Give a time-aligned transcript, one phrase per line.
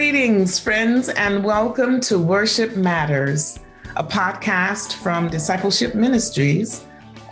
[0.00, 3.60] Greetings, friends, and welcome to Worship Matters,
[3.96, 6.84] a podcast from Discipleship Ministries,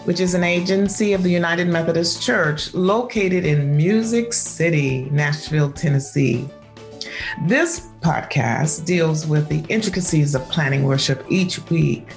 [0.04, 6.46] which is an agency of the United Methodist Church located in Music City, Nashville, Tennessee.
[7.46, 12.12] This podcast deals with the intricacies of planning worship each week.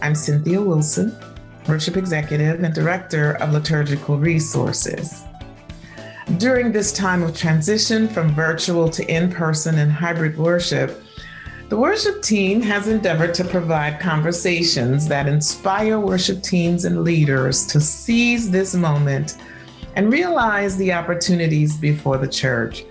[0.00, 1.14] I'm Cynthia Wilson,
[1.68, 5.22] Worship Executive and Director of Liturgical Resources.
[6.38, 11.02] During this time of transition from virtual to in person and hybrid worship,
[11.68, 17.80] the worship team has endeavored to provide conversations that inspire worship teams and leaders to
[17.80, 19.36] seize this moment
[19.94, 22.86] and realize the opportunities before the church,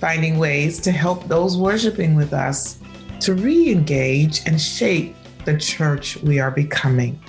[0.00, 2.78] finding ways to help those worshiping with us
[3.20, 7.20] to re engage and shape the church we are becoming.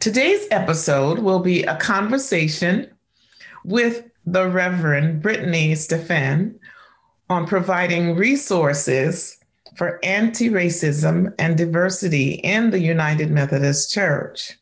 [0.00, 2.90] Today's episode will be a conversation
[3.66, 6.58] with the Reverend Brittany Stephan
[7.28, 9.36] on providing resources
[9.76, 14.58] for anti racism and diversity in the United Methodist Church.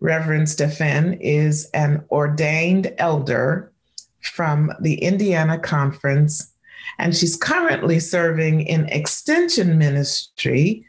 [0.00, 3.72] Reverend Stephan is an ordained elder
[4.20, 6.52] from the Indiana Conference,
[6.98, 10.84] and she's currently serving in extension ministry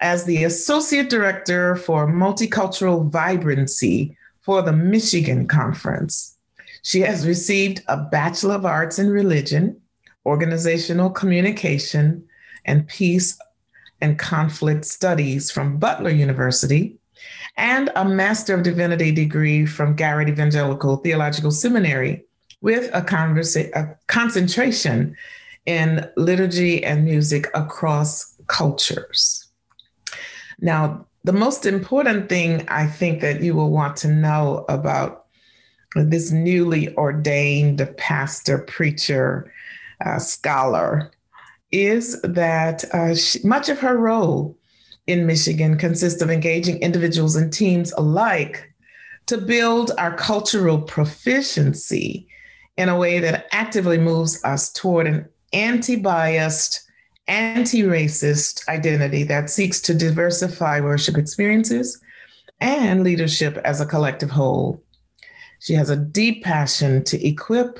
[0.00, 6.36] as the Associate Director for Multicultural Vibrancy for the Michigan Conference.
[6.82, 9.80] She has received a Bachelor of Arts in Religion,
[10.24, 12.24] Organizational Communication,
[12.64, 13.38] and Peace
[14.00, 16.96] and Conflict Studies from Butler University,
[17.58, 22.24] and a Master of Divinity degree from Garrett Evangelical Theological Seminary
[22.62, 25.16] with a, conversa- a concentration
[25.66, 29.49] in liturgy and music across cultures.
[30.60, 35.26] Now, the most important thing I think that you will want to know about
[35.94, 39.52] this newly ordained pastor, preacher,
[40.04, 41.10] uh, scholar
[41.72, 44.56] is that uh, she, much of her role
[45.06, 48.72] in Michigan consists of engaging individuals and teams alike
[49.26, 52.26] to build our cultural proficiency
[52.76, 56.89] in a way that actively moves us toward an anti biased,
[57.30, 62.00] anti racist identity that seeks to diversify worship experiences
[62.60, 64.82] and leadership as a collective whole.
[65.60, 67.78] She has a deep passion to equip,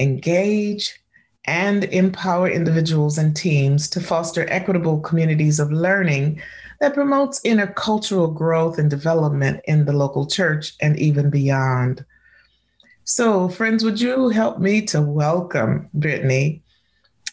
[0.00, 0.98] engage,
[1.44, 6.42] and empower individuals and teams to foster equitable communities of learning
[6.80, 12.04] that promotes intercultural growth and development in the local church and even beyond.
[13.04, 16.62] So, friends, would you help me to welcome Brittany?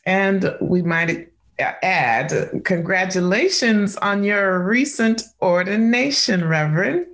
[0.06, 7.08] And we might add congratulations on your recent ordination, Reverend.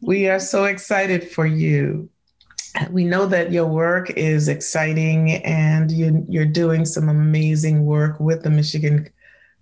[0.00, 2.08] We are so excited for you.
[2.90, 8.42] We know that your work is exciting and you, you're doing some amazing work with
[8.42, 9.08] the Michigan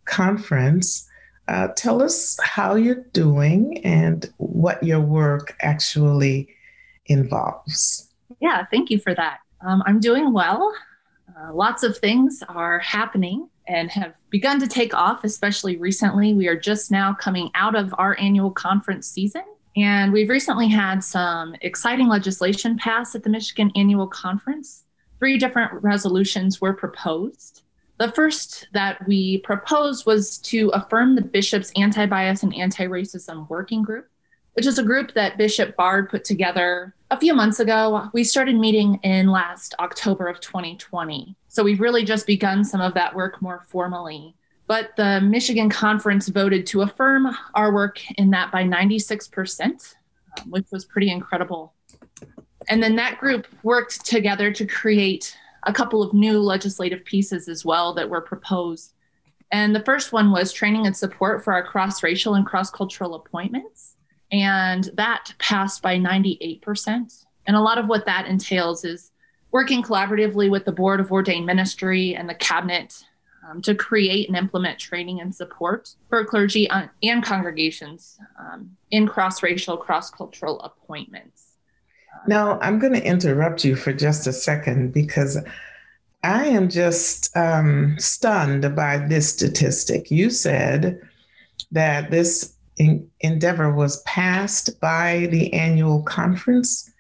[0.05, 1.09] Conference.
[1.49, 6.49] Uh, tell us how you're doing and what your work actually
[7.07, 8.13] involves.
[8.41, 9.39] Yeah, thank you for that.
[9.63, 10.73] Um, I'm doing well.
[11.37, 16.35] Uh, lots of things are happening and have begun to take off, especially recently.
[16.35, 19.45] We are just now coming out of our annual conference season.
[19.77, 24.85] And we've recently had some exciting legislation passed at the Michigan Annual Conference.
[25.19, 27.63] Three different resolutions were proposed.
[27.99, 33.49] The first that we proposed was to affirm the bishop's anti bias and anti racism
[33.49, 34.09] working group
[34.59, 38.11] which is a group that Bishop Bard put together a few months ago.
[38.13, 41.37] We started meeting in last October of 2020.
[41.49, 44.35] So we've really just begun some of that work more formally.
[44.67, 50.67] But the Michigan Conference voted to affirm our work in that by 96%, um, which
[50.71, 51.75] was pretty incredible.
[52.69, 57.65] And then that group worked together to create a couple of new legislative pieces as
[57.65, 58.93] well that were proposed.
[59.51, 63.15] And the first one was training and support for our cross racial and cross cultural
[63.15, 63.97] appointments
[64.31, 67.25] and that passed by 98%.
[67.47, 69.11] And a lot of what that entails is
[69.51, 73.05] working collaboratively with the Board of Ordained Ministry and the Cabinet
[73.49, 76.69] um, to create and implement training and support for clergy
[77.03, 81.55] and congregations um, in cross racial, cross cultural appointments.
[82.27, 85.39] Now, I'm going to interrupt you for just a second because
[86.25, 90.11] I am just um, stunned by this statistic.
[90.11, 91.01] You said
[91.71, 96.91] that this in, endeavor was passed by the annual conference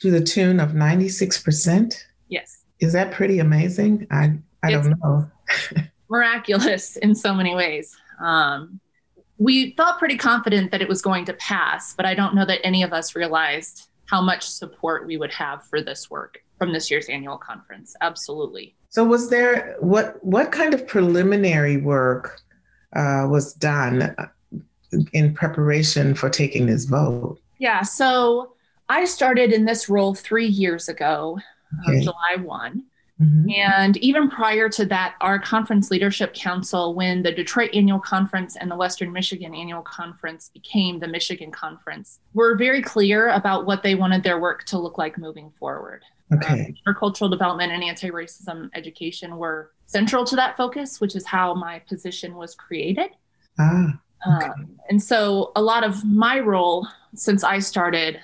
[0.00, 2.04] to the tune of 96%.
[2.28, 2.64] Yes.
[2.80, 4.06] Is that pretty amazing?
[4.10, 5.30] I, I don't know.
[6.08, 7.96] miraculous in so many ways.
[8.20, 8.80] Um,
[9.38, 12.60] we felt pretty confident that it was going to pass, but I don't know that
[12.64, 16.90] any of us realized how much support we would have for this work from this
[16.90, 17.94] year's annual conference.
[18.00, 18.74] Absolutely.
[18.88, 22.40] So, was there what what kind of preliminary work
[22.94, 24.14] uh, was done
[25.12, 27.38] in preparation for taking this vote?
[27.58, 27.82] Yeah.
[27.82, 28.54] So
[28.88, 31.38] I started in this role three years ago,
[31.86, 32.00] uh.
[32.00, 32.84] July one.
[33.20, 33.50] Mm-hmm.
[33.50, 38.70] And even prior to that, our conference leadership council, when the Detroit annual conference and
[38.70, 43.94] the Western Michigan annual conference became the Michigan conference, were very clear about what they
[43.94, 46.02] wanted their work to look like moving forward.
[46.34, 46.74] Okay.
[46.86, 51.54] Um, cultural development and anti racism education were central to that focus, which is how
[51.54, 53.10] my position was created.
[53.58, 54.46] Ah, okay.
[54.46, 58.20] um, and so a lot of my role since I started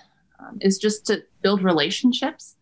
[0.53, 2.57] um, is just to build relationships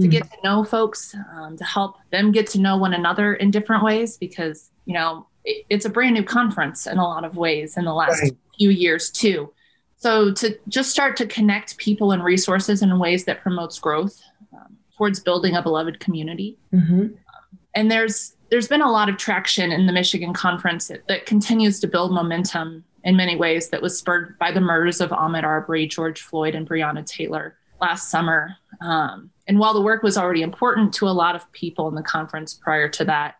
[0.00, 3.52] to get to know folks, um, to help them get to know one another in
[3.52, 7.36] different ways, because, you know, it, it's a brand new conference in a lot of
[7.36, 8.36] ways in the last right.
[8.58, 9.52] few years, too.
[9.96, 14.20] So to just start to connect people and resources in ways that promotes growth
[14.52, 16.58] um, towards building a beloved community.
[16.72, 17.14] Mm-hmm.
[17.76, 21.80] and there's there's been a lot of traction in the Michigan conference that, that continues
[21.80, 25.86] to build momentum in many ways that was spurred by the murders of Ahmaud Arbery,
[25.86, 28.56] George Floyd, and Breonna Taylor last summer.
[28.80, 32.02] Um, and while the work was already important to a lot of people in the
[32.02, 33.36] conference prior to that,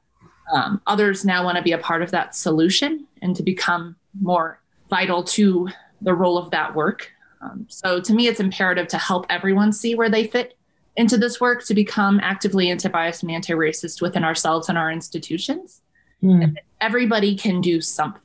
[0.53, 4.61] um, others now want to be a part of that solution and to become more
[4.91, 5.69] vital to
[6.03, 7.11] the role of that work.
[7.41, 10.57] Um, so to me, it's imperative to help everyone see where they fit
[10.97, 15.81] into this work to become actively anti-biased and anti-racist within ourselves and our institutions.
[16.23, 16.55] Mm.
[16.81, 18.24] Everybody can do something.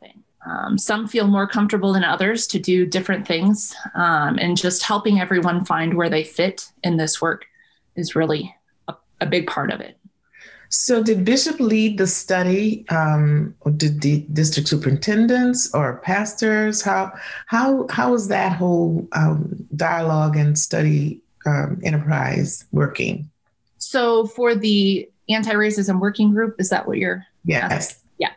[0.60, 5.20] Um, some feel more comfortable than others to do different things, um, and just helping
[5.20, 7.46] everyone find where they fit in this work
[7.96, 8.54] is really
[8.88, 9.98] a, a big part of it.
[10.70, 16.82] So, did Bishop lead the study, um, or did the district superintendents or pastors?
[16.82, 17.12] How
[17.48, 23.30] how how was that whole um, dialogue and study um, enterprise working?
[23.80, 27.26] So, for the anti-racism working group, is that what you're?
[27.46, 27.72] Yes.
[27.72, 28.10] Asking?
[28.20, 28.32] Yeah.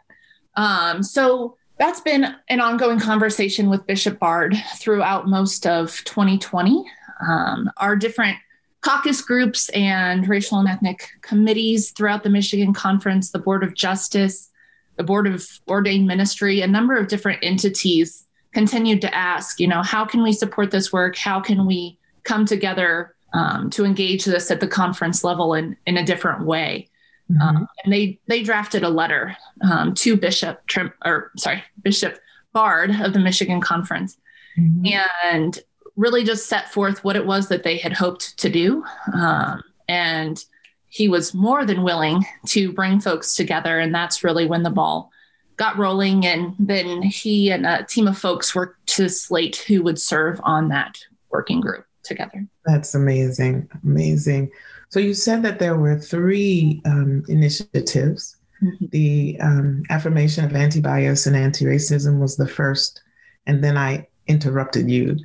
[0.56, 6.84] Um, so that's been an ongoing conversation with Bishop Bard throughout most of 2020.
[7.26, 8.36] Um, our different
[8.82, 14.50] caucus groups and racial and ethnic committees throughout the Michigan Conference, the Board of Justice,
[14.96, 19.82] the Board of Ordained Ministry, a number of different entities continued to ask, you know,
[19.82, 21.16] how can we support this work?
[21.16, 25.96] How can we come together um, to engage this at the conference level in, in
[25.96, 26.88] a different way?
[27.30, 27.40] Mm-hmm.
[27.42, 32.18] Um, and they they drafted a letter um, to Bishop Trim, or sorry Bishop
[32.52, 34.16] Bard of the Michigan Conference,
[34.58, 34.86] mm-hmm.
[35.24, 35.58] and
[35.96, 38.84] really just set forth what it was that they had hoped to do.
[39.12, 40.42] Um, and
[40.88, 45.10] he was more than willing to bring folks together, and that's really when the ball
[45.56, 46.26] got rolling.
[46.26, 50.68] And then he and a team of folks worked to slate who would serve on
[50.68, 50.98] that
[51.30, 52.46] working group together.
[52.64, 54.50] That's amazing, amazing.
[54.92, 58.36] So you said that there were three um, initiatives.
[58.62, 58.84] Mm-hmm.
[58.90, 63.02] The um, affirmation of anti-bias and anti-racism was the first,
[63.46, 65.16] and then I interrupted you.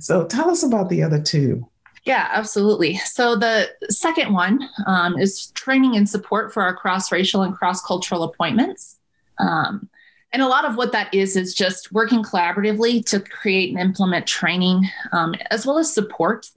[0.00, 1.68] So tell us about the other two.
[2.04, 2.96] Yeah, absolutely.
[2.96, 8.96] So the second one um, is training and support for our cross-racial and cross-cultural appointments.
[9.38, 9.90] Um,
[10.32, 14.26] and a lot of what that is is just working collaboratively to create and implement
[14.26, 16.50] training um, as well as support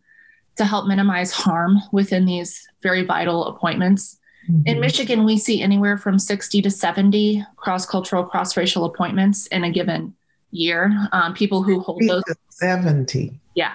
[0.56, 4.20] to help minimize harm within these very vital appointments.
[4.50, 4.68] Mm-hmm.
[4.68, 9.64] In Michigan, we see anywhere from 60 to 70 cross cultural, cross racial appointments in
[9.64, 10.14] a given
[10.52, 11.08] year.
[11.12, 13.40] Um, people who hold those 70.
[13.56, 13.74] Yeah.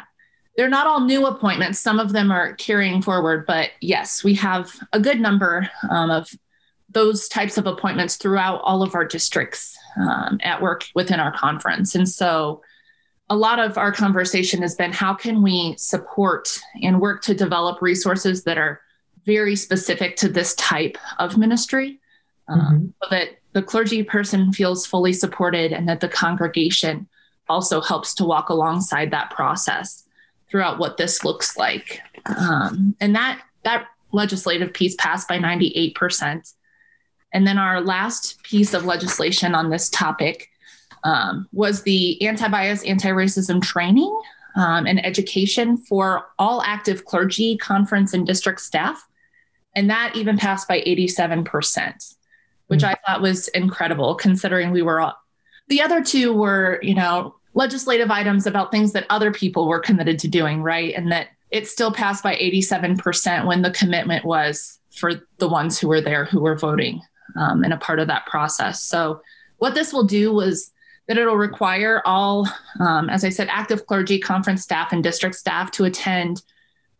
[0.57, 1.79] They're not all new appointments.
[1.79, 6.29] Some of them are carrying forward, but yes, we have a good number um, of
[6.91, 11.95] those types of appointments throughout all of our districts um, at work within our conference.
[11.95, 12.63] And so
[13.31, 17.83] a lot of our conversation has been how can we support and work to develop
[17.83, 18.81] resources that are
[19.27, 22.01] very specific to this type of ministry
[22.49, 22.87] um, mm-hmm.
[23.03, 27.07] so that the clergy person feels fully supported and that the congregation
[27.49, 30.05] also helps to walk alongside that process
[30.51, 36.55] throughout what this looks like um, and that that legislative piece passed by 98%
[37.35, 40.49] and then our last piece of legislation on this topic
[41.05, 44.21] um, was the anti-bias, anti-racism training
[44.57, 49.07] um, and education for all active clergy, conference, and district staff.
[49.75, 52.15] And that even passed by 87%,
[52.67, 52.87] which mm-hmm.
[52.87, 55.17] I thought was incredible considering we were all,
[55.69, 60.19] the other two were, you know, legislative items about things that other people were committed
[60.21, 60.95] to doing, right?
[60.95, 65.89] And that it still passed by 87% when the commitment was for the ones who
[65.89, 67.01] were there who were voting
[67.37, 68.83] um, and a part of that process.
[68.83, 69.21] So,
[69.59, 70.71] what this will do was
[71.09, 72.47] that it'll require all,
[72.81, 76.43] um, as I said, active clergy, conference staff, and district staff to attend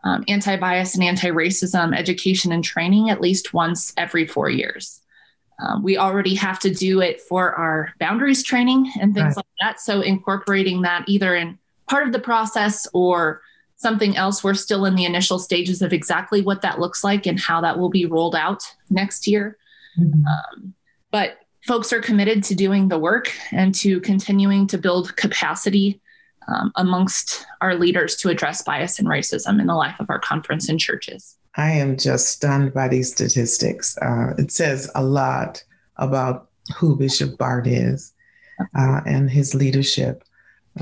[0.05, 5.01] um, anti bias and anti racism education and training at least once every four years.
[5.61, 9.39] Um, we already have to do it for our boundaries training and things right.
[9.39, 9.81] like that.
[9.81, 13.43] So, incorporating that either in part of the process or
[13.77, 17.39] something else, we're still in the initial stages of exactly what that looks like and
[17.39, 19.59] how that will be rolled out next year.
[19.99, 20.25] Mm-hmm.
[20.27, 20.75] Um,
[21.11, 21.39] but
[21.69, 26.01] folks are committed to doing the work and to continuing to build capacity
[26.49, 30.71] um, amongst our leaders to address bias and racism in the life of our conference
[30.71, 31.37] and churches.
[31.57, 33.99] I am just stunned by these statistics.
[33.99, 35.63] Uh, it says a lot
[35.99, 38.15] about who Bishop Bard is
[38.75, 40.25] uh, and his leadership,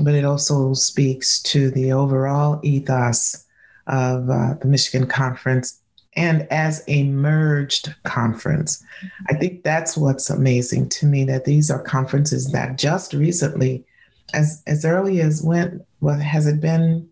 [0.01, 3.45] but it also speaks to the overall ethos
[3.87, 5.81] of uh, the Michigan Conference
[6.17, 8.83] and as a merged conference.
[9.29, 13.85] I think that's what's amazing to me that these are conferences that just recently,
[14.33, 17.07] as as early as when, what has it been?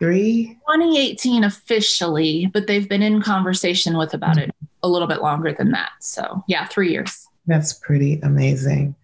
[0.00, 0.58] Three?
[0.72, 4.50] 2018 officially, but they've been in conversation with about it
[4.82, 5.92] a little bit longer than that.
[6.00, 7.26] So, yeah, three years.
[7.46, 8.96] That's pretty amazing.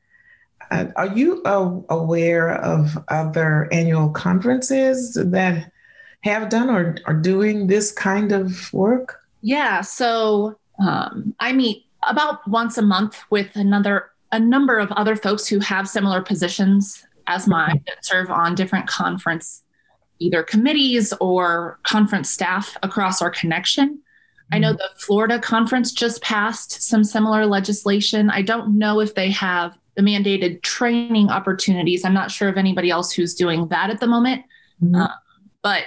[0.70, 5.70] Uh, are you uh, aware of other annual conferences that
[6.22, 9.20] have done or are doing this kind of work?
[9.42, 9.80] Yeah.
[9.80, 15.48] So um, I meet about once a month with another a number of other folks
[15.48, 19.62] who have similar positions as mine that serve on different conference
[20.20, 23.98] either committees or conference staff across our connection.
[24.52, 24.76] I know mm-hmm.
[24.76, 28.30] the Florida conference just passed some similar legislation.
[28.30, 32.04] I don't know if they have the mandated training opportunities.
[32.04, 34.44] I'm not sure of anybody else who's doing that at the moment.
[34.82, 34.96] Mm-hmm.
[34.96, 35.08] Uh,
[35.62, 35.84] but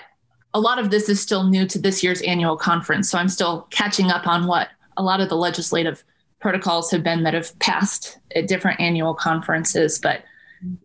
[0.54, 3.10] a lot of this is still new to this year's annual conference.
[3.10, 6.04] So I'm still catching up on what a lot of the legislative
[6.40, 9.98] protocols have been that have passed at different annual conferences.
[9.98, 10.24] But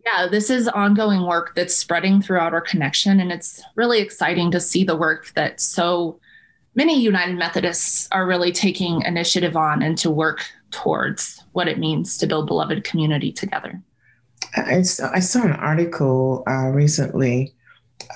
[0.05, 3.19] yeah, this is ongoing work that's spreading throughout our connection.
[3.19, 6.19] And it's really exciting to see the work that so
[6.75, 12.17] many United Methodists are really taking initiative on and to work towards what it means
[12.17, 13.81] to build beloved community together.
[14.55, 17.53] I saw, I saw an article uh, recently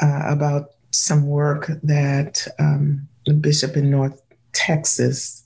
[0.01, 4.21] uh, about some work that um, the bishop in North
[4.53, 5.43] Texas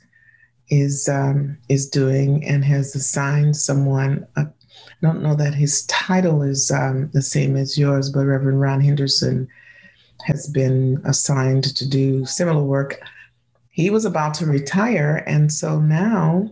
[0.70, 4.28] is um, is doing and has assigned someone.
[4.36, 8.60] Uh, I don't know that his title is um, the same as yours, but Reverend
[8.60, 9.48] Ron Henderson
[10.26, 13.00] has been assigned to do similar work.
[13.70, 16.50] He was about to retire, and so now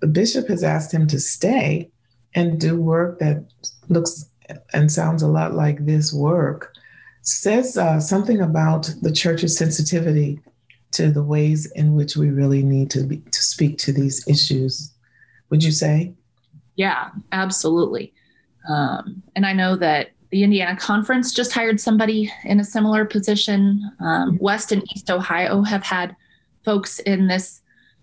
[0.00, 1.90] the bishop has asked him to stay
[2.34, 3.44] and do work that
[3.88, 4.30] looks
[4.72, 6.77] and sounds a lot like this work
[7.28, 10.40] says uh, something about the church's sensitivity
[10.92, 14.94] to the ways in which we really need to be, to speak to these issues.
[15.50, 16.14] Would you say?
[16.76, 18.14] Yeah, absolutely.
[18.68, 23.82] Um, and I know that the Indiana Conference just hired somebody in a similar position.
[24.00, 24.44] Um, mm-hmm.
[24.44, 26.16] West and East Ohio have had
[26.64, 27.60] folks in this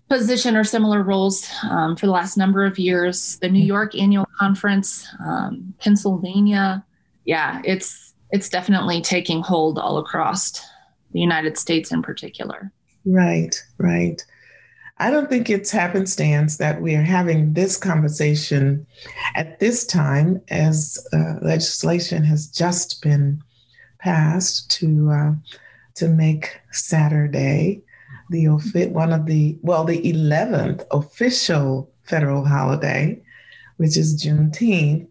[0.08, 3.38] position or similar roles um, for the last number of years.
[3.38, 3.66] The New mm-hmm.
[3.66, 6.84] York Annual Conference, um, Pennsylvania.
[7.24, 10.60] Yeah, it's it's definitely taking hold all across
[11.12, 12.70] the United States in particular.
[13.06, 14.22] Right, right.
[14.98, 18.86] I don't think it's happenstance that we are having this conversation
[19.34, 23.42] at this time as uh, legislation has just been
[24.00, 25.32] passed to uh,
[25.94, 27.80] to make Saturday
[28.28, 33.18] the one of the well the 11th official federal holiday,
[33.78, 35.08] which is Juneteenth,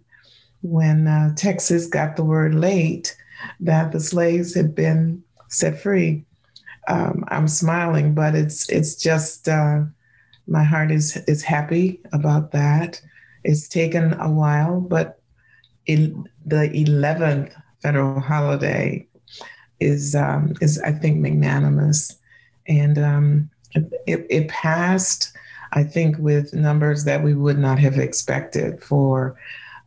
[0.65, 3.15] when uh, Texas got the word late
[3.60, 6.25] that the slaves had been set free.
[6.88, 9.84] Um, I'm smiling, but it's it's just uh,
[10.48, 13.01] my heart is is happy about that.
[13.43, 15.19] It's taken a while, but
[15.88, 19.07] the 11th federal holiday
[19.79, 22.17] is um, is I think magnanimous,
[22.67, 25.31] and um, it, it passed.
[25.74, 29.36] I think with numbers that we would not have expected for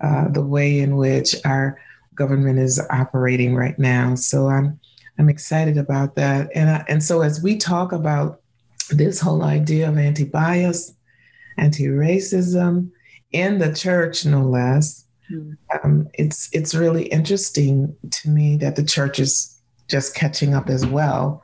[0.00, 1.80] uh, the way in which our
[2.14, 4.14] government is operating right now.
[4.14, 4.78] So I'm
[5.18, 6.48] I'm excited about that.
[6.54, 8.40] And I, and so as we talk about
[8.90, 10.94] this whole idea of anti-bias,
[11.56, 12.90] anti-racism
[13.32, 15.56] in the church, no less, mm.
[15.82, 20.86] um, it's it's really interesting to me that the church is just catching up as
[20.86, 21.42] well.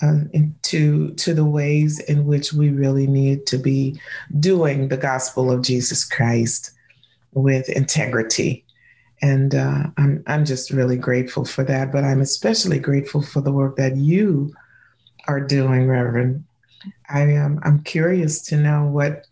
[0.00, 0.20] Uh,
[0.62, 4.00] to to the ways in which we really need to be
[4.38, 6.70] doing the gospel of Jesus Christ
[7.42, 8.64] with integrity.
[9.20, 11.90] And uh, I'm, I'm just really grateful for that.
[11.92, 14.52] But I'm especially grateful for the work that you
[15.26, 16.44] are doing, Reverend.
[17.08, 19.26] I am I'm curious to know what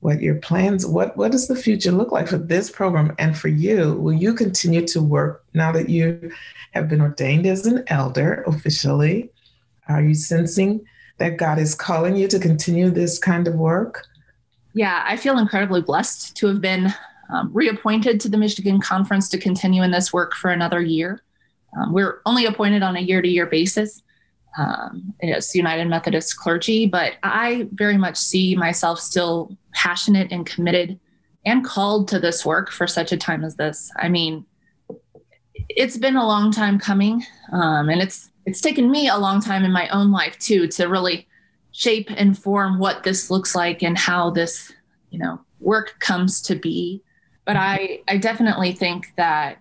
[0.00, 3.48] what your plans what what does the future look like for this program and for
[3.48, 6.30] you will you continue to work now that you
[6.72, 9.30] have been ordained as an elder officially
[9.88, 10.86] Are you sensing
[11.18, 14.06] that God is calling you to continue this kind of work?
[14.72, 16.94] Yeah, I feel incredibly blessed to have been
[17.32, 21.22] um, reappointed to the Michigan Conference to continue in this work for another year.
[21.76, 24.02] Um, we're only appointed on a year to year basis
[24.58, 30.98] um, as United Methodist clergy, but I very much see myself still passionate and committed
[31.46, 33.90] and called to this work for such a time as this.
[33.96, 34.44] I mean,
[35.68, 39.64] it's been a long time coming, um, and it's it's taken me a long time
[39.64, 41.28] in my own life too to really
[41.72, 44.72] shape and form what this looks like and how this
[45.10, 47.02] you know work comes to be.
[47.50, 49.58] But I I definitely think that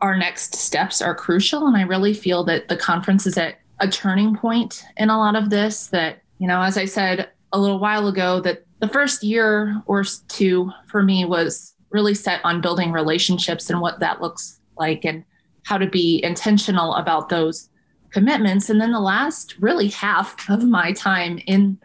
[0.00, 3.88] our next steps are crucial, and I really feel that the conference is at a
[3.88, 5.88] turning point in a lot of this.
[5.88, 10.04] That you know, as I said a little while ago, that the first year or
[10.28, 15.24] two for me was really set on building relationships and what that looks like and
[15.64, 17.70] how to be intentional about those
[18.12, 18.70] commitments.
[18.70, 21.76] And then the last really half of my time in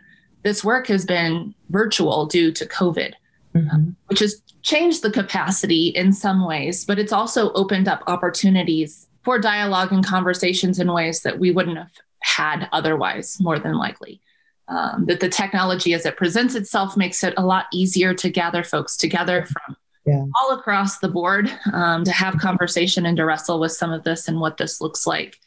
[0.44, 3.14] this work has been virtual due to COVID,
[3.56, 3.90] mm-hmm.
[4.06, 9.40] which has changed the capacity in some ways, but it's also opened up opportunities for
[9.40, 14.20] dialogue and conversations in ways that we wouldn't have had otherwise, more than likely
[14.68, 18.64] um, that the technology as it presents itself makes it a lot easier to gather
[18.64, 20.26] folks together from yeah.
[20.36, 24.28] all across the board um, to have conversation and to wrestle with some of this
[24.28, 25.38] and what this looks like.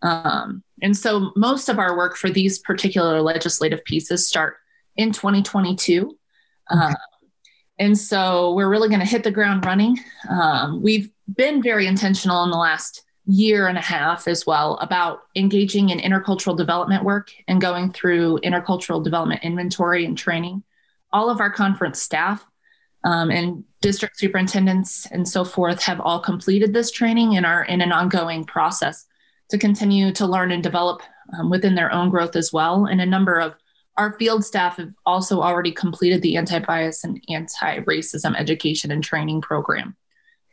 [0.00, 4.56] Um, and so most of our work for these particular legislative pieces start
[4.96, 6.16] in 2022.
[6.74, 6.94] Okay.
[7.78, 9.98] And so we're really going to hit the ground running.
[10.28, 15.20] Um, we've been very intentional in the last year and a half as well about
[15.36, 20.62] engaging in intercultural development work and going through intercultural development inventory and training.
[21.12, 22.44] All of our conference staff
[23.04, 27.80] um, and district superintendents and so forth have all completed this training and are in
[27.80, 29.06] an ongoing process
[29.50, 31.02] to continue to learn and develop
[31.36, 32.86] um, within their own growth as well.
[32.86, 33.56] And a number of
[33.96, 39.04] our field staff have also already completed the anti bias and anti racism education and
[39.04, 39.96] training program.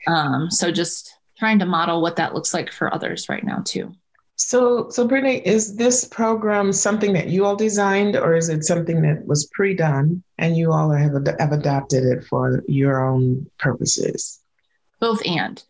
[0.08, 3.94] Um, so just trying to model what that looks like for others right now too.
[4.36, 9.02] So, so Brittany, is this program something that you all designed, or is it something
[9.02, 14.40] that was pre-done and you all have, have adapted it for your own purposes?
[15.02, 15.62] Both and.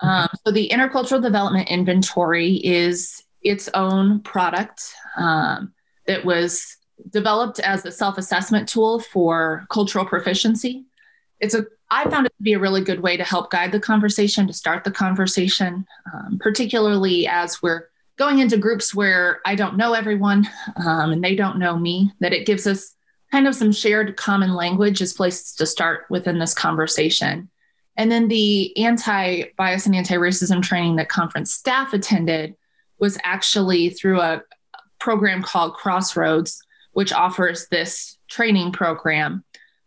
[0.00, 5.72] Um, so, the intercultural development inventory is its own product um,
[6.06, 6.75] that was
[7.10, 10.84] developed as a self-assessment tool for cultural proficiency.
[11.40, 13.78] It's a I found it to be a really good way to help guide the
[13.78, 19.76] conversation, to start the conversation, um, particularly as we're going into groups where I don't
[19.76, 20.48] know everyone
[20.84, 22.94] um, and they don't know me, that it gives us
[23.30, 27.50] kind of some shared common language as places to start within this conversation.
[27.96, 32.54] And then the anti bias and anti racism training that conference staff attended
[32.98, 34.42] was actually through a
[34.98, 36.62] program called Crossroads,
[36.96, 39.44] which offers this training program.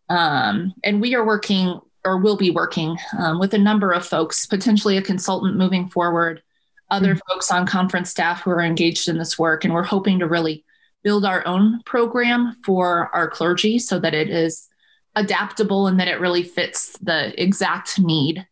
[0.10, 4.46] Um, and we are working or will be working um, with a number of folks,
[4.46, 6.44] potentially a consultant moving forward,
[6.92, 7.34] other mm-hmm.
[7.34, 9.66] folks on conference staff who are engaged in this work.
[9.66, 10.64] And we're hoping to really
[11.04, 14.68] build our own program for our clergy so that it is
[15.16, 18.46] adaptable and that it really fits the exact need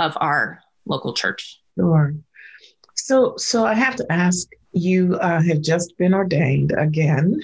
[0.00, 1.60] of our local church.
[1.78, 2.12] Sure.
[2.96, 7.40] So, so I have to ask you uh, have just been ordained again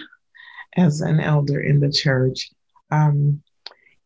[0.77, 2.51] as an elder in the church.
[2.91, 3.43] Um,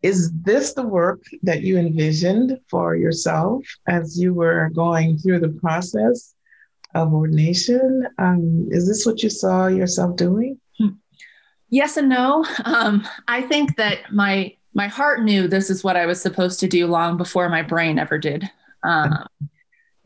[0.02, 5.60] is this the work that you envisioned for yourself as you were going through the
[5.60, 6.34] process
[6.94, 8.06] of ordination?
[8.18, 10.58] Um, is this what you saw yourself doing?
[11.70, 12.44] Yes and no.
[12.64, 16.68] Um, I think that my my heart knew this is what I was supposed to
[16.68, 18.48] do long before my brain ever did.
[18.82, 19.26] Um,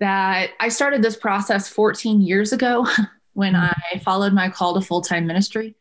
[0.00, 2.86] that I started this process 14 years ago
[3.32, 3.96] when mm-hmm.
[3.96, 5.74] I followed my call to full time ministry.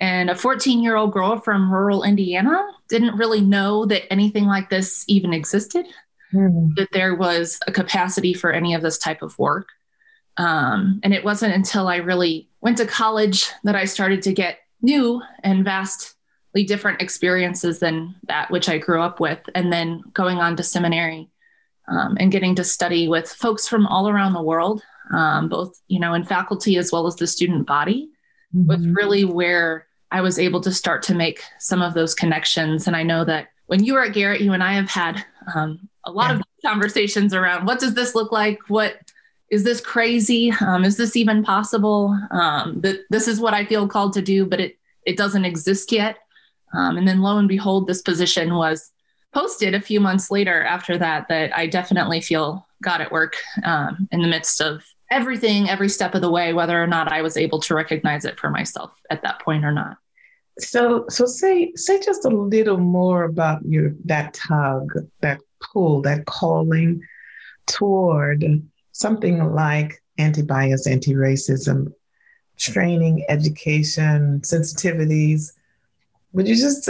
[0.00, 4.70] And a 14 year old girl from rural Indiana didn't really know that anything like
[4.70, 5.86] this even existed,
[6.32, 6.72] mm-hmm.
[6.76, 9.68] that there was a capacity for any of this type of work.
[10.38, 14.60] Um, and it wasn't until I really went to college that I started to get
[14.80, 19.38] new and vastly different experiences than that which I grew up with.
[19.54, 21.28] And then going on to seminary
[21.88, 24.82] um, and getting to study with folks from all around the world,
[25.12, 28.08] um, both, you know, in faculty as well as the student body,
[28.54, 28.66] mm-hmm.
[28.66, 32.86] was really where I was able to start to make some of those connections.
[32.86, 35.88] And I know that when you were at Garrett, you and I have had um,
[36.04, 36.36] a lot yeah.
[36.38, 38.58] of conversations around what does this look like?
[38.68, 38.98] What
[39.50, 40.52] is this crazy?
[40.60, 42.18] Um, is this even possible?
[42.30, 45.92] Um, that this is what I feel called to do, but it it doesn't exist
[45.92, 46.18] yet.
[46.74, 48.90] Um, and then lo and behold, this position was
[49.32, 51.28] posted a few months later after that.
[51.28, 56.14] That I definitely feel God at work um, in the midst of everything every step
[56.14, 59.22] of the way, whether or not I was able to recognize it for myself at
[59.22, 59.96] that point or not.
[60.58, 66.26] So, so say say just a little more about your that tug, that pull, that
[66.26, 67.02] calling
[67.66, 68.44] toward
[68.92, 71.92] something like anti-bias, anti-racism,
[72.58, 75.52] training, education, sensitivities.
[76.32, 76.84] Would you just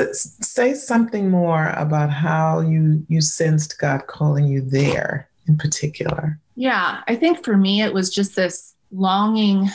[0.44, 6.38] say something more about how you you sensed God calling you there in particular?
[6.60, 9.70] Yeah, I think for me it was just this longing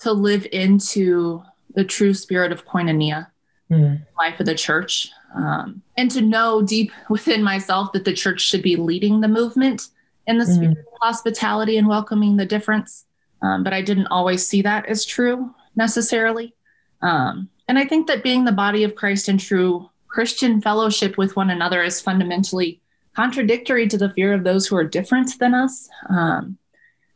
[0.00, 1.44] to live into
[1.76, 3.28] the true spirit of koinonia,
[3.70, 4.04] mm.
[4.18, 8.62] life of the church, um, and to know deep within myself that the church should
[8.62, 9.90] be leading the movement
[10.26, 10.80] in the spirit mm.
[10.80, 13.04] of hospitality and welcoming the difference.
[13.40, 16.52] Um, but I didn't always see that as true necessarily.
[17.00, 21.36] Um, and I think that being the body of Christ and true Christian fellowship with
[21.36, 22.80] one another is fundamentally
[23.14, 25.88] contradictory to the fear of those who are different than us.
[26.08, 26.58] Um,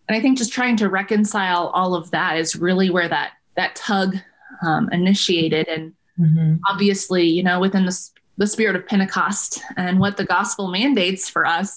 [0.09, 3.77] and I think just trying to reconcile all of that is really where that that
[3.77, 4.17] tug
[4.63, 5.69] um, initiated.
[5.69, 6.57] And mm-hmm.
[6.69, 11.45] obviously, you know, within the the spirit of Pentecost and what the gospel mandates for
[11.45, 11.77] us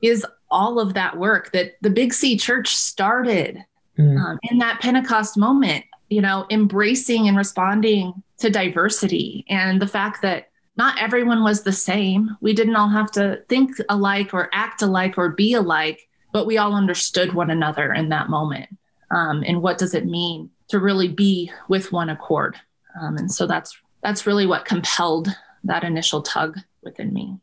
[0.00, 3.64] is all of that work that the Big C Church started
[3.98, 4.16] mm-hmm.
[4.16, 5.84] um, in that Pentecost moment.
[6.08, 10.47] You know, embracing and responding to diversity and the fact that
[10.78, 12.36] not everyone was the same.
[12.40, 16.56] We didn't all have to think alike or act alike or be alike, but we
[16.56, 18.68] all understood one another in that moment.
[19.10, 22.56] Um, and what does it mean to really be with one accord?
[23.00, 25.28] Um, and so that's that's really what compelled
[25.64, 27.36] that initial tug within me.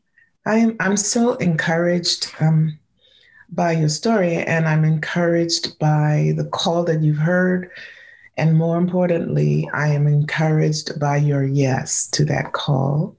[0.46, 2.78] I'm I'm so encouraged um,
[3.50, 7.70] by your story, and I'm encouraged by the call that you've heard.
[8.38, 13.16] And more importantly, I am encouraged by your yes to that call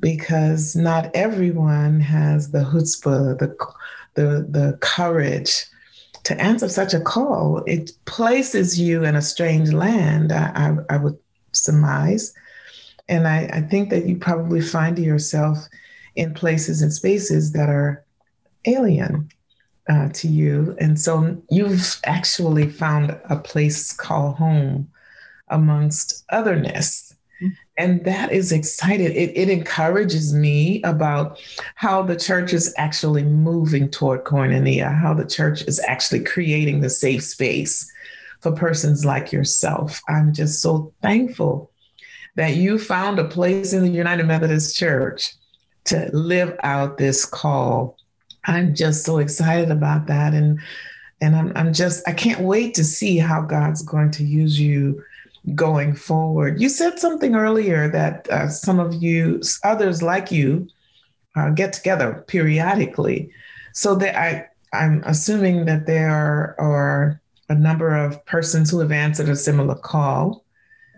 [0.00, 3.56] because not everyone has the chutzpah, the,
[4.14, 5.66] the, the courage
[6.24, 7.62] to answer such a call.
[7.66, 10.52] It places you in a strange land, I,
[10.90, 11.18] I, I would
[11.52, 12.32] surmise.
[13.08, 15.58] And I, I, think that you probably find yourself
[16.14, 18.04] in places and spaces that are
[18.66, 19.28] alien
[19.88, 20.76] uh, to you.
[20.78, 24.88] And so you've actually found a place called home
[25.48, 27.14] amongst otherness
[27.76, 29.12] and that is excited.
[29.12, 31.40] It, it encourages me about
[31.74, 36.90] how the church is actually moving toward koinonia, how the church is actually creating the
[36.90, 37.90] safe space
[38.40, 40.00] for persons like yourself.
[40.08, 41.70] I'm just so thankful
[42.36, 45.34] that you found a place in the United Methodist Church
[45.84, 47.96] to live out this call.
[48.44, 50.34] I'm just so excited about that.
[50.34, 50.60] And
[51.22, 55.04] and I'm, I'm just, I can't wait to see how God's going to use you
[55.54, 56.60] going forward.
[56.60, 60.68] You said something earlier that uh, some of you, others like you,
[61.36, 63.32] uh, get together periodically.
[63.72, 68.92] So that I, I'm assuming that there are, are a number of persons who have
[68.92, 70.44] answered a similar call.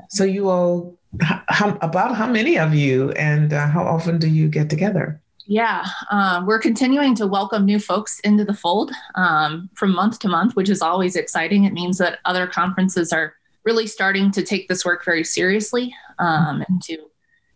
[0.08, 4.48] So you all, how, about how many of you, and uh, how often do you
[4.48, 5.20] get together?
[5.46, 10.28] Yeah, um, we're continuing to welcome new folks into the fold um, from month to
[10.28, 11.64] month, which is always exciting.
[11.64, 16.64] It means that other conferences are really starting to take this work very seriously um,
[16.68, 16.98] and to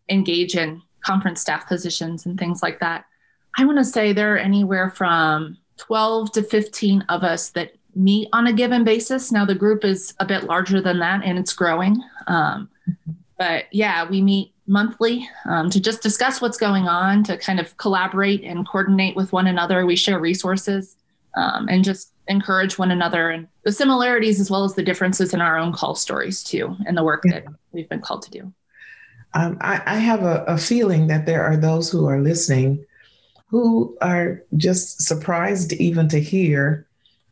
[0.08, 3.04] engage in conference staff positions and things like that.
[3.58, 8.28] I want to say there are anywhere from 12 to 15 of us that meet
[8.32, 9.32] on a given basis.
[9.32, 12.02] Now, the group is a bit larger than that and it's growing.
[12.26, 12.68] Um,
[13.38, 17.76] but yeah, we meet monthly um, to just discuss what's going on, to kind of
[17.76, 19.86] collaborate and coordinate with one another.
[19.86, 20.96] We share resources
[21.36, 25.40] um, and just encourage one another and the similarities as well as the differences in
[25.40, 27.34] our own call stories too and the work yeah.
[27.34, 28.52] that we've been called to do
[29.34, 32.84] um, I, I, have a, a, feeling that there are those who are listening
[33.48, 36.86] who are just surprised even to hear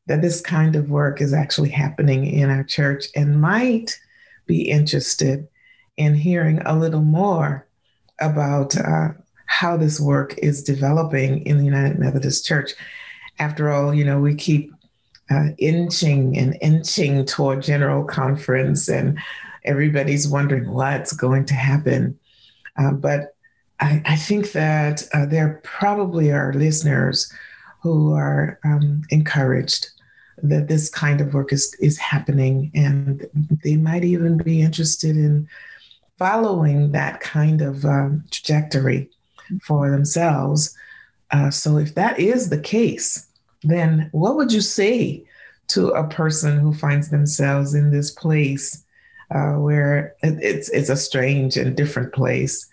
[0.07, 3.99] that this kind of work is actually happening in our church and might
[4.47, 5.49] be interested
[5.97, 7.67] in hearing a little more
[8.21, 9.09] about uh,
[9.47, 12.73] how this work is developing in the United Methodist Church.
[13.39, 14.73] After all, you know, we keep
[15.31, 19.19] uh, inching and inching toward general conference, and
[19.65, 22.19] everybody's wondering what's going to happen.
[22.77, 23.35] Uh, but
[23.81, 27.33] I, I, think that uh, there probably are listeners
[27.83, 29.89] who are um, encouraged
[30.43, 33.27] that this kind of work is, is happening, and
[33.63, 35.49] they might even be interested in
[36.19, 39.09] following that kind of um, trajectory
[39.63, 40.77] for themselves.
[41.35, 43.27] Uh, so, if that is the case,
[43.65, 45.25] then what would you say
[45.67, 48.85] to a person who finds themselves in this place
[49.35, 52.69] uh, where it's it's a strange and different place,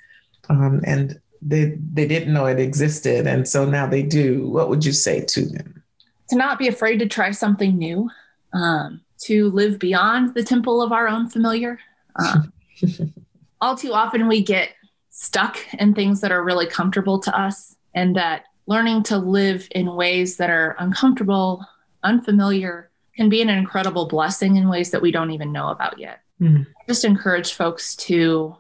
[0.50, 4.48] um, and they they didn't know it existed, and so now they do?
[4.50, 5.82] What would you say to them?
[6.30, 8.10] To not be afraid to try something new.
[8.54, 11.80] um, to live beyond the temple of our own familiar.
[12.16, 12.52] Um,
[13.62, 14.70] all too often, we get
[15.10, 19.96] stuck in things that are really comfortable to us, and that learning to live in
[19.96, 21.66] ways that are uncomfortable,
[22.04, 26.22] unfamiliar, can be an incredible blessing in ways that we don't even know about yet.
[26.40, 26.66] Mm.
[26.88, 28.56] Just encourage folks to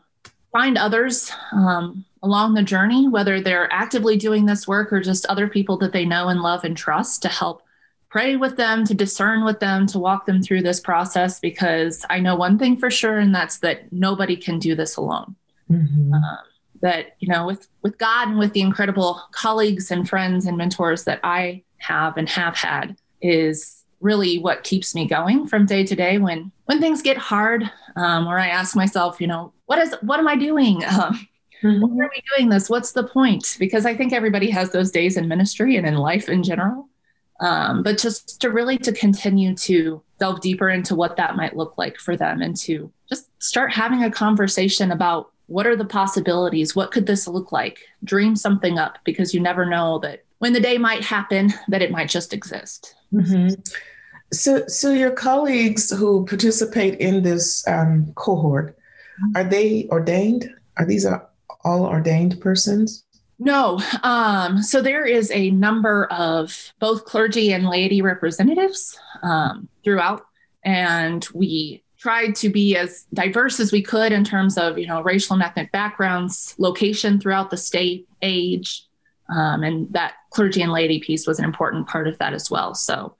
[0.51, 5.47] find others um, along the journey, whether they're actively doing this work or just other
[5.47, 7.63] people that they know and love and trust to help
[8.09, 11.39] pray with them, to discern with them, to walk them through this process.
[11.39, 15.37] Because I know one thing for sure, and that's that nobody can do this alone.
[15.71, 16.13] Mm-hmm.
[16.13, 16.37] Um,
[16.81, 21.03] that you know, with with God and with the incredible colleagues and friends and mentors
[21.05, 25.95] that I have and have had, is really what keeps me going from day to
[25.95, 29.95] day when when things get hard um, or i ask myself you know what is
[30.01, 30.83] what am i doing?
[31.63, 31.95] Um, mm-hmm.
[31.95, 32.71] why are we doing this?
[32.71, 33.55] What's the point?
[33.59, 36.89] Because i think everybody has those days in ministry and in life in general.
[37.39, 41.77] Um, but just to really to continue to delve deeper into what that might look
[41.77, 46.75] like for them and to just start having a conversation about what are the possibilities
[46.75, 50.59] what could this look like dream something up because you never know that when the
[50.59, 53.53] day might happen that it might just exist mm-hmm.
[54.33, 58.77] So, so your colleagues who participate in this um, cohort,
[59.35, 60.49] are they ordained?
[60.77, 63.03] Are these all ordained persons?
[63.39, 63.81] No.
[64.03, 70.25] Um, so there is a number of both clergy and laity representatives um, throughout,
[70.63, 75.01] and we tried to be as diverse as we could in terms of you know
[75.01, 78.85] racial and ethnic backgrounds, location throughout the state, age,
[79.29, 82.73] um, and that clergy and laity piece was an important part of that as well.
[82.73, 83.15] So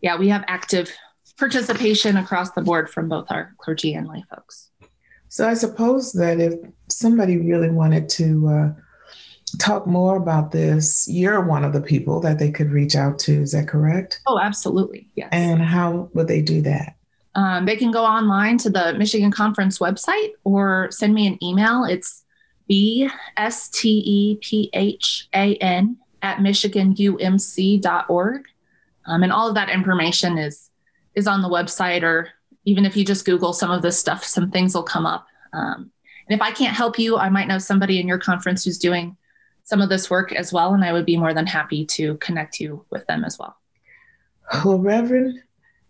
[0.00, 0.90] yeah, we have active
[1.38, 4.70] participation across the board from both our clergy and lay folks.
[5.28, 6.54] So I suppose that if
[6.88, 8.72] somebody really wanted to uh,
[9.58, 13.42] talk more about this, you're one of the people that they could reach out to.
[13.42, 14.20] Is that correct?
[14.26, 15.08] Oh, absolutely.
[15.14, 15.28] Yes.
[15.32, 16.95] And how would they do that?
[17.36, 21.84] Um, they can go online to the Michigan Conference website or send me an email.
[21.84, 22.24] It's
[22.66, 28.44] B S T E P H A N at michiganumc.org.
[29.06, 30.70] Um, and all of that information is
[31.14, 32.30] is on the website, or
[32.64, 35.26] even if you just Google some of this stuff, some things will come up.
[35.52, 35.90] Um,
[36.28, 39.16] and if I can't help you, I might know somebody in your conference who's doing
[39.62, 42.60] some of this work as well, and I would be more than happy to connect
[42.60, 43.56] you with them as well.
[44.64, 45.40] Well, Reverend,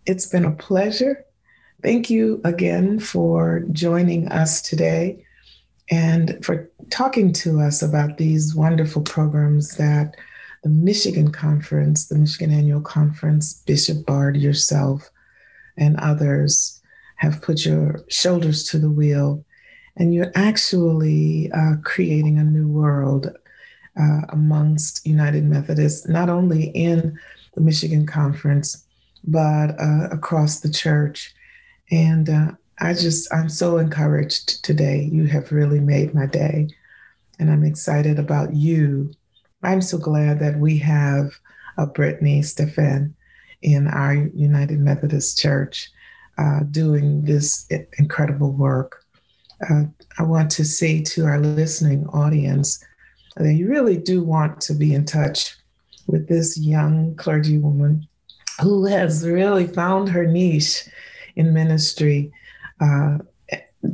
[0.06, 1.25] it's been a pleasure.
[1.86, 5.24] Thank you again for joining us today
[5.88, 10.16] and for talking to us about these wonderful programs that
[10.64, 15.08] the Michigan Conference, the Michigan Annual Conference, Bishop Bard, yourself,
[15.76, 16.82] and others
[17.18, 19.44] have put your shoulders to the wheel,
[19.96, 23.30] and you're actually uh, creating a new world
[23.96, 27.16] uh, amongst United Methodists, not only in
[27.54, 28.84] the Michigan Conference,
[29.22, 31.32] but uh, across the church.
[31.90, 35.08] And uh, I just, I'm so encouraged today.
[35.10, 36.68] You have really made my day.
[37.38, 39.12] And I'm excited about you
[39.66, 41.32] I'm so glad that we have
[41.76, 43.14] a Brittany Stephan
[43.62, 45.90] in our United Methodist Church
[46.38, 47.66] uh, doing this
[47.98, 49.04] incredible work.
[49.68, 49.84] Uh,
[50.18, 52.84] I want to say to our listening audience
[53.36, 55.56] that you really do want to be in touch
[56.06, 58.06] with this young clergywoman
[58.60, 60.88] who has really found her niche
[61.36, 62.32] in ministry,
[62.80, 63.18] uh,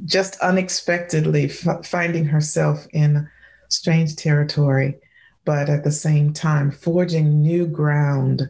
[0.05, 3.29] just unexpectedly f- finding herself in
[3.69, 4.99] strange territory
[5.45, 8.49] but at the same time, forging new ground.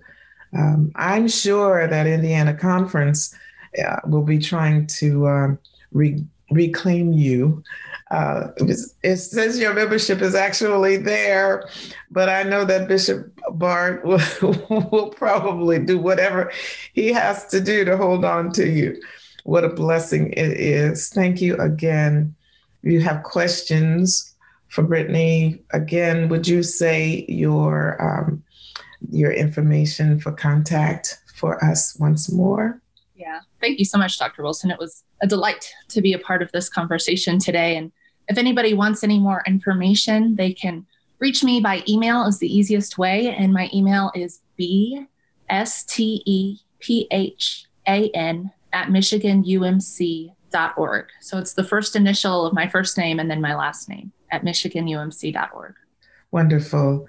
[0.57, 3.35] Um, I'm sure that Indiana Conference
[3.83, 5.59] uh, will be trying to um,
[5.93, 7.63] re- reclaim you.
[8.11, 8.49] Uh,
[9.03, 11.67] it says your membership is actually there,
[12.11, 14.21] but I know that Bishop Bard will,
[14.91, 16.53] will probably do whatever
[16.93, 19.01] he has to do to hold on to you.
[19.45, 21.09] What a blessing it is.
[21.09, 22.35] Thank you again.
[22.83, 24.35] If you have questions
[24.69, 28.43] for Brittany, again, would you say your um,
[29.11, 32.82] your information for contact for us once more?
[33.23, 34.43] Yeah, thank you so much, Dr.
[34.43, 34.73] Wilson.
[34.73, 37.77] It was a delight to be a part of this conversation today.
[37.77, 37.93] And
[38.27, 40.85] if anybody wants any more information, they can
[41.21, 43.33] reach me by email is the easiest way.
[43.33, 45.07] And my email is b
[45.49, 51.07] s t e p h a n at michiganumc.org.
[51.21, 54.43] So it's the first initial of my first name and then my last name at
[54.43, 55.75] michiganumc.org.
[56.33, 57.07] Wonderful.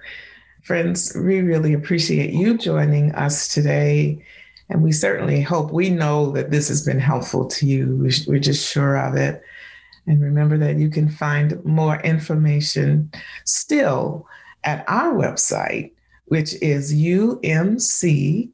[0.62, 4.24] Friends, we really appreciate you joining us today.
[4.68, 8.08] And we certainly hope we know that this has been helpful to you.
[8.26, 9.42] We're just sure of it.
[10.06, 13.10] And remember that you can find more information
[13.44, 14.26] still
[14.64, 15.92] at our website,
[16.26, 18.50] which is umc